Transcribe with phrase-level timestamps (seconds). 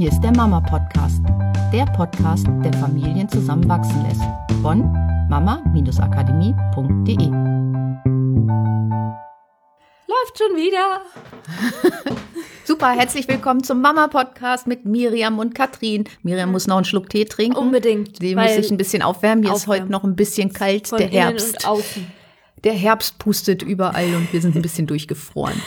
[0.00, 1.20] Hier ist der Mama Podcast,
[1.74, 4.22] der Podcast, der Familien zusammenwachsen lässt.
[4.62, 4.90] Von
[5.28, 7.26] mama-akademie.de.
[10.06, 11.02] Läuft schon wieder.
[12.64, 16.04] Super, herzlich willkommen zum Mama Podcast mit Miriam und Katrin.
[16.22, 17.58] Miriam muss noch einen Schluck Tee trinken.
[17.58, 18.16] Unbedingt.
[18.22, 19.44] Sie muss sich ein bisschen aufwärmen.
[19.44, 21.68] Hier ist heute noch ein bisschen kalt, Von der Herbst.
[22.64, 25.60] Der Herbst pustet überall und wir sind ein bisschen durchgefroren.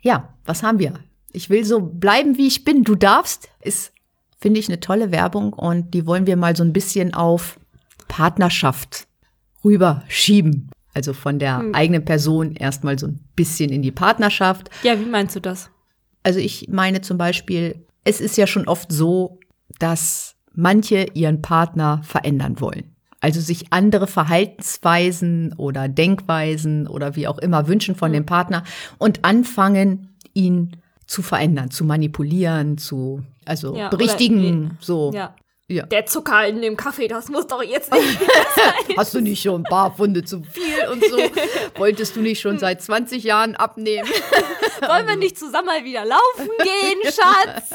[0.00, 0.94] Ja, was haben wir?
[1.34, 2.84] Ich will so bleiben, wie ich bin.
[2.84, 3.92] Du darfst, ist,
[4.38, 7.58] finde ich, eine tolle Werbung und die wollen wir mal so ein bisschen auf
[8.08, 9.06] Partnerschaft
[9.64, 10.70] rüberschieben.
[10.94, 14.70] Also von der eigenen Person erstmal so ein bisschen in die Partnerschaft.
[14.84, 15.70] Ja, wie meinst du das?
[16.22, 19.40] Also ich meine zum Beispiel, es ist ja schon oft so,
[19.80, 22.94] dass manche ihren Partner verändern wollen.
[23.20, 28.62] Also sich andere Verhaltensweisen oder Denkweisen oder wie auch immer wünschen von dem Partner
[28.98, 35.12] und anfangen, ihn zu verändern, zu manipulieren, zu, also Ja, oder berichtigen, so.
[35.12, 35.34] Ja.
[35.66, 35.86] Ja.
[35.86, 38.18] Der Zucker in dem Kaffee, das muss doch jetzt nicht.
[38.98, 41.16] Hast du nicht schon ein paar Pfunde zu viel und so?
[41.76, 44.06] Wolltest du nicht schon seit 20 Jahren abnehmen?
[44.86, 47.70] Wollen wir nicht zusammen mal wieder laufen gehen, Schatz?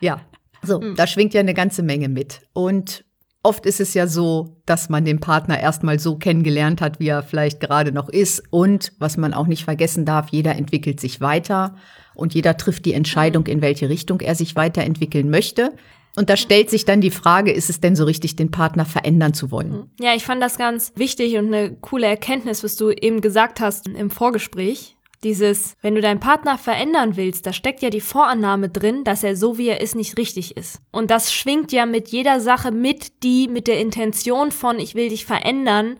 [0.00, 0.20] Ja,
[0.62, 2.42] so, da schwingt ja eine ganze Menge mit.
[2.52, 3.04] Und
[3.42, 7.22] oft ist es ja so, dass man den Partner erstmal so kennengelernt hat, wie er
[7.22, 8.42] vielleicht gerade noch ist.
[8.50, 11.76] Und was man auch nicht vergessen darf, jeder entwickelt sich weiter
[12.14, 15.72] und jeder trifft die Entscheidung, in welche Richtung er sich weiterentwickeln möchte.
[16.16, 19.32] Und da stellt sich dann die Frage, ist es denn so richtig, den Partner verändern
[19.32, 19.90] zu wollen?
[20.00, 23.86] Ja, ich fand das ganz wichtig und eine coole Erkenntnis, was du eben gesagt hast
[23.86, 24.96] im Vorgespräch.
[25.22, 29.36] Dieses, wenn du deinen Partner verändern willst, da steckt ja die Vorannahme drin, dass er
[29.36, 30.80] so wie er ist nicht richtig ist.
[30.92, 35.10] Und das schwingt ja mit jeder Sache mit, die mit der Intention von ich will
[35.10, 35.96] dich verändern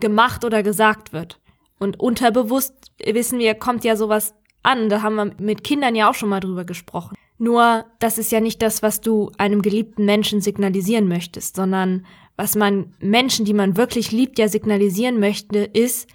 [0.00, 1.40] gemacht oder gesagt wird.
[1.78, 4.88] Und unterbewusst wissen wir, kommt ja sowas an.
[4.88, 7.16] Da haben wir mit Kindern ja auch schon mal drüber gesprochen.
[7.38, 12.54] Nur, das ist ja nicht das, was du einem geliebten Menschen signalisieren möchtest, sondern was
[12.54, 16.08] man Menschen, die man wirklich liebt, ja signalisieren möchte, ist,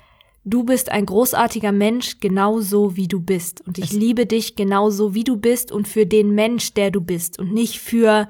[0.50, 3.62] du bist ein großartiger Mensch, genauso wie du bist.
[3.66, 7.40] Und ich liebe dich genauso wie du bist und für den Mensch, der du bist
[7.40, 8.28] und nicht für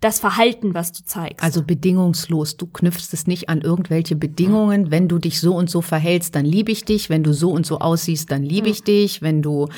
[0.00, 1.42] das Verhalten, was du zeigst.
[1.42, 2.56] Also bedingungslos.
[2.56, 4.90] Du knüpfst es nicht an irgendwelche Bedingungen.
[4.90, 7.08] Wenn du dich so und so verhältst, dann liebe ich dich.
[7.08, 9.22] Wenn du so und so aussiehst, dann liebe ich dich.
[9.22, 9.68] Wenn du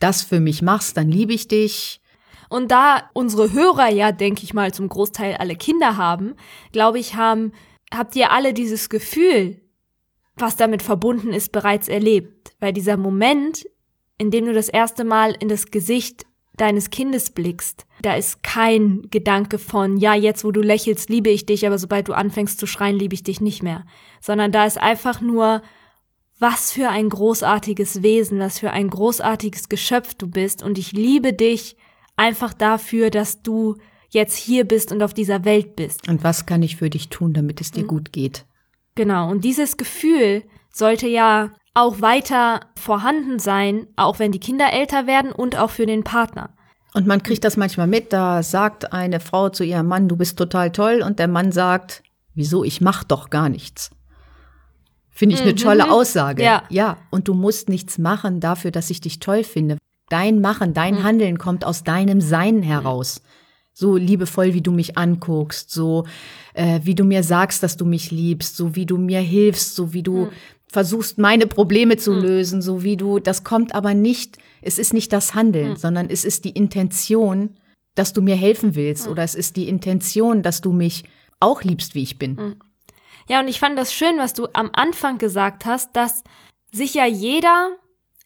[0.00, 2.00] das für mich machst, dann liebe ich dich.
[2.48, 6.34] Und da unsere Hörer ja, denke ich mal, zum Großteil alle Kinder haben,
[6.72, 7.52] glaube ich, haben,
[7.94, 9.60] habt ihr alle dieses Gefühl,
[10.40, 12.52] was damit verbunden ist, bereits erlebt.
[12.60, 13.66] Weil dieser Moment,
[14.18, 16.26] in dem du das erste Mal in das Gesicht
[16.56, 21.46] deines Kindes blickst, da ist kein Gedanke von, ja, jetzt wo du lächelst, liebe ich
[21.46, 23.84] dich, aber sobald du anfängst zu schreien, liebe ich dich nicht mehr.
[24.20, 25.62] Sondern da ist einfach nur,
[26.38, 31.32] was für ein großartiges Wesen, was für ein großartiges Geschöpf du bist und ich liebe
[31.32, 31.76] dich
[32.16, 33.76] einfach dafür, dass du
[34.10, 36.08] jetzt hier bist und auf dieser Welt bist.
[36.08, 38.44] Und was kann ich für dich tun, damit es dir gut geht?
[38.98, 40.42] Genau, und dieses Gefühl
[40.72, 45.86] sollte ja auch weiter vorhanden sein, auch wenn die Kinder älter werden und auch für
[45.86, 46.50] den Partner.
[46.94, 50.36] Und man kriegt das manchmal mit, da sagt eine Frau zu ihrem Mann, du bist
[50.36, 52.02] total toll, und der Mann sagt,
[52.34, 53.92] wieso, ich mach doch gar nichts.
[55.12, 56.42] Finde ich eine tolle Aussage.
[56.42, 56.64] Ja.
[56.68, 59.78] ja, und du musst nichts machen dafür, dass ich dich toll finde.
[60.08, 63.22] Dein Machen, dein Handeln kommt aus deinem Sein heraus.
[63.78, 66.04] So liebevoll, wie du mich anguckst, so
[66.54, 69.92] äh, wie du mir sagst, dass du mich liebst, so wie du mir hilfst, so
[69.92, 70.30] wie du
[70.66, 75.12] versuchst, meine Probleme zu lösen, so wie du, das kommt aber nicht, es ist nicht
[75.12, 77.56] das Handeln, sondern es ist die Intention,
[77.94, 81.04] dass du mir helfen willst oder es ist die Intention, dass du mich
[81.38, 82.56] auch liebst, wie ich bin.
[83.28, 86.24] Ja, und ich fand das schön, was du am Anfang gesagt hast, dass
[86.72, 87.76] sich ja jeder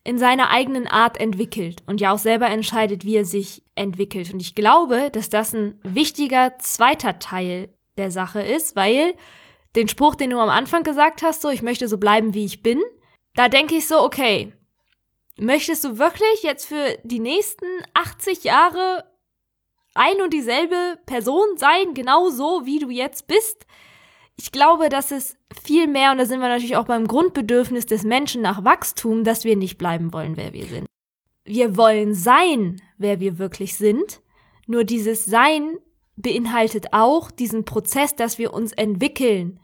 [0.04, 4.32] in seiner eigenen Art entwickelt und ja auch selber entscheidet, wie er sich entwickelt.
[4.32, 9.14] Und ich glaube, dass das ein wichtiger zweiter Teil der Sache ist, weil
[9.76, 12.62] den Spruch, den du am Anfang gesagt hast, so ich möchte so bleiben, wie ich
[12.62, 12.82] bin,
[13.34, 14.52] da denke ich so, okay,
[15.36, 19.04] möchtest du wirklich jetzt für die nächsten 80 Jahre
[19.94, 23.66] ein und dieselbe Person sein, genau so, wie du jetzt bist?
[24.36, 28.02] Ich glaube, dass es viel mehr, und da sind wir natürlich auch beim Grundbedürfnis des
[28.02, 30.86] Menschen nach Wachstum, dass wir nicht bleiben wollen, wer wir sind.
[31.44, 34.20] Wir wollen sein, wer wir wirklich sind,
[34.66, 35.76] nur dieses Sein
[36.16, 39.58] beinhaltet auch diesen Prozess, dass wir uns entwickeln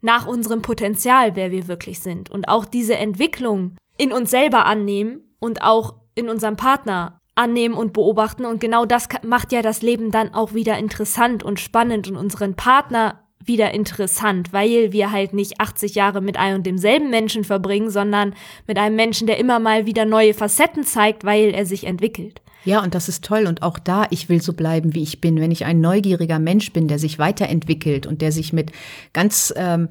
[0.00, 2.30] nach unserem Potenzial, wer wir wirklich sind.
[2.30, 7.92] Und auch diese Entwicklung in uns selber annehmen und auch in unserem Partner annehmen und
[7.92, 8.44] beobachten.
[8.44, 12.54] Und genau das macht ja das Leben dann auch wieder interessant und spannend und unseren
[12.54, 17.90] Partner wieder interessant, weil wir halt nicht 80 Jahre mit einem und demselben Menschen verbringen,
[17.90, 18.34] sondern
[18.66, 22.40] mit einem Menschen, der immer mal wieder neue Facetten zeigt, weil er sich entwickelt.
[22.64, 23.46] Ja, und das ist toll.
[23.46, 25.40] Und auch da, ich will so bleiben, wie ich bin.
[25.40, 28.72] Wenn ich ein neugieriger Mensch bin, der sich weiterentwickelt und der sich mit
[29.12, 29.88] ganz ähm,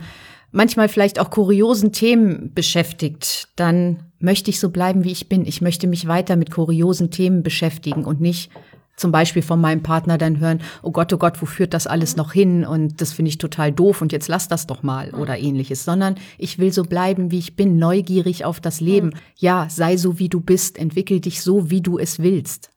[0.51, 5.45] manchmal vielleicht auch kuriosen Themen beschäftigt, dann möchte ich so bleiben, wie ich bin.
[5.45, 8.51] Ich möchte mich weiter mit kuriosen Themen beschäftigen und nicht
[8.97, 12.15] zum Beispiel von meinem Partner dann hören, oh Gott, oh Gott, wo führt das alles
[12.15, 12.65] noch hin?
[12.65, 16.15] Und das finde ich total doof und jetzt lass das doch mal oder ähnliches, sondern
[16.37, 19.13] ich will so bleiben, wie ich bin, neugierig auf das Leben.
[19.37, 22.71] Ja, sei so, wie du bist, entwickel dich so, wie du es willst.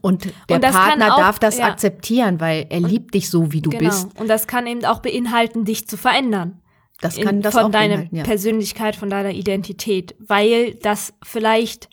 [0.00, 1.66] Und der und Partner auch, darf das ja.
[1.66, 3.88] akzeptieren, weil er liebt dich so, wie du genau.
[3.88, 4.08] bist.
[4.20, 6.60] Und das kann eben auch beinhalten, dich zu verändern.
[7.00, 8.22] Das kann in, das von auch deiner ja.
[8.22, 11.88] Persönlichkeit, von deiner Identität, weil das vielleicht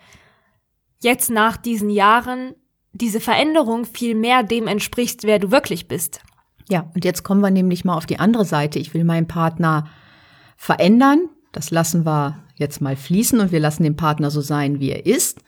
[1.02, 2.54] jetzt nach diesen Jahren
[2.94, 6.22] diese Veränderung viel mehr dem entspricht, wer du wirklich bist.
[6.70, 8.80] Ja, und jetzt kommen wir nämlich mal auf die andere Seite.
[8.80, 9.88] Ich will meinen Partner
[10.56, 11.30] verändern.
[11.52, 15.06] Das lassen wir jetzt mal fließen und wir lassen den Partner so sein, wie er
[15.06, 15.42] ist.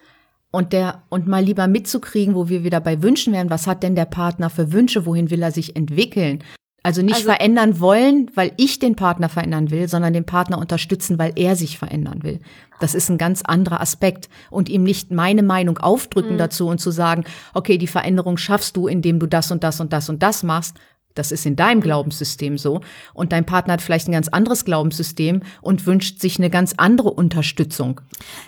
[0.49, 3.49] Und der, und mal lieber mitzukriegen, wo wir wieder bei Wünschen wären.
[3.49, 5.05] Was hat denn der Partner für Wünsche?
[5.05, 6.43] Wohin will er sich entwickeln?
[6.83, 11.19] Also nicht also, verändern wollen, weil ich den Partner verändern will, sondern den Partner unterstützen,
[11.19, 12.39] weil er sich verändern will.
[12.79, 16.39] Das ist ein ganz anderer Aspekt und ihm nicht meine Meinung aufdrücken mhm.
[16.39, 17.23] dazu und zu sagen,
[17.53, 20.77] okay, die Veränderung schaffst du, indem du das und das und das und das machst.
[21.13, 21.83] Das ist in deinem mhm.
[21.83, 22.81] Glaubenssystem so.
[23.13, 27.11] Und dein Partner hat vielleicht ein ganz anderes Glaubenssystem und wünscht sich eine ganz andere
[27.11, 28.01] Unterstützung.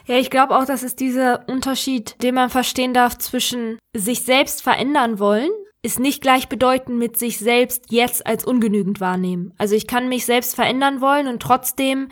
[0.07, 4.63] Ja, ich glaube auch, das ist dieser Unterschied, den man verstehen darf zwischen sich selbst
[4.63, 5.51] verändern wollen
[5.83, 9.53] ist nicht gleichbedeutend mit sich selbst jetzt als ungenügend wahrnehmen.
[9.57, 12.07] Also ich kann mich selbst verändern wollen und trotzdem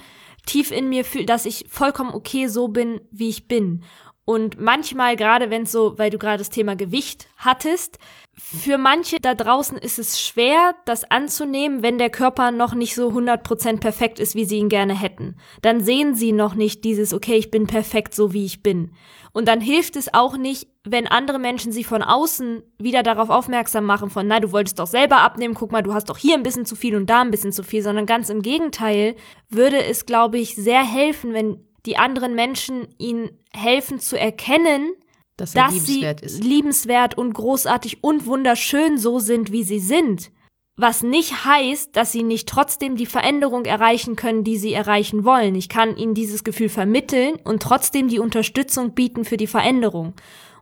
[0.45, 3.83] tief in mir fühlen, dass ich vollkommen okay so bin, wie ich bin.
[4.25, 7.97] Und manchmal, gerade wenn es so, weil du gerade das Thema Gewicht hattest,
[8.33, 13.09] für manche da draußen ist es schwer, das anzunehmen, wenn der Körper noch nicht so
[13.09, 15.37] 100% perfekt ist, wie sie ihn gerne hätten.
[15.61, 18.91] Dann sehen sie noch nicht dieses, okay, ich bin perfekt so, wie ich bin.
[19.33, 23.85] Und dann hilft es auch nicht, wenn andere Menschen sie von außen wieder darauf aufmerksam
[23.85, 26.43] machen von, na, du wolltest doch selber abnehmen, guck mal, du hast doch hier ein
[26.43, 29.15] bisschen zu viel und da ein bisschen zu viel, sondern ganz im Gegenteil
[29.49, 34.93] würde es, glaube ich, sehr helfen, wenn die anderen Menschen ihnen helfen zu erkennen,
[35.37, 36.43] dass, dass liebenswert sie ist.
[36.43, 40.31] liebenswert und großartig und wunderschön so sind, wie sie sind.
[40.77, 45.53] Was nicht heißt, dass sie nicht trotzdem die Veränderung erreichen können, die sie erreichen wollen.
[45.53, 50.13] Ich kann ihnen dieses Gefühl vermitteln und trotzdem die Unterstützung bieten für die Veränderung.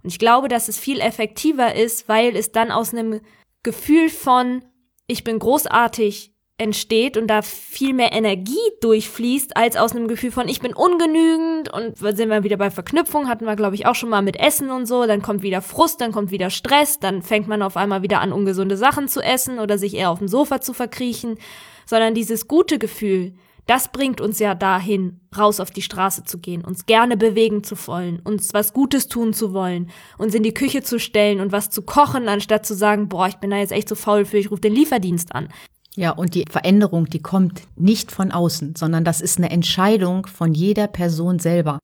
[0.04, 3.22] Und ich glaube, dass es viel effektiver ist, weil es dann aus einem
[3.63, 4.63] Gefühl von,
[5.07, 10.48] ich bin großartig, entsteht und da viel mehr Energie durchfließt, als aus einem Gefühl von,
[10.48, 14.10] ich bin ungenügend und sind wir wieder bei Verknüpfung, hatten wir, glaube ich, auch schon
[14.10, 17.48] mal mit Essen und so, dann kommt wieder Frust, dann kommt wieder Stress, dann fängt
[17.48, 20.60] man auf einmal wieder an, ungesunde Sachen zu essen oder sich eher auf dem Sofa
[20.60, 21.38] zu verkriechen,
[21.86, 23.34] sondern dieses gute Gefühl,
[23.69, 27.75] das bringt uns ja dahin, raus auf die Straße zu gehen, uns gerne bewegen zu
[27.86, 31.69] wollen, uns was Gutes tun zu wollen, uns in die Küche zu stellen und was
[31.69, 34.50] zu kochen, anstatt zu sagen, boah, ich bin da jetzt echt so faul für, ich
[34.50, 35.50] rufe den Lieferdienst an.
[35.95, 40.56] Ja, und die Veränderung, die kommt nicht von außen, sondern das ist eine Entscheidung von
[40.56, 41.77] jeder Person selber.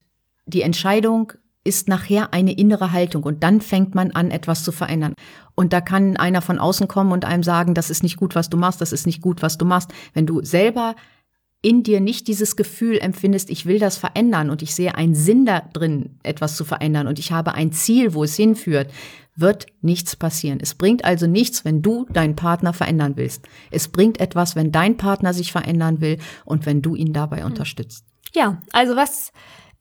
[0.48, 1.34] Die Entscheidung
[1.64, 5.14] ist nachher eine innere Haltung und dann fängt man an, etwas zu verändern.
[5.54, 8.50] Und da kann einer von außen kommen und einem sagen, das ist nicht gut, was
[8.50, 9.92] du machst, das ist nicht gut, was du machst.
[10.14, 10.96] Wenn du selber
[11.66, 15.48] in dir nicht dieses Gefühl empfindest, ich will das verändern und ich sehe einen Sinn
[15.48, 18.92] da drin, etwas zu verändern und ich habe ein Ziel, wo es hinführt,
[19.36, 20.60] wird nichts passieren.
[20.62, 23.48] Es bringt also nichts, wenn du deinen Partner verändern willst.
[23.72, 27.48] Es bringt etwas, wenn dein Partner sich verändern will und wenn du ihn dabei hm.
[27.48, 28.06] unterstützt.
[28.36, 29.32] Ja, also was